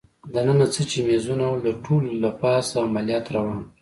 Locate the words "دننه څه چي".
0.33-0.99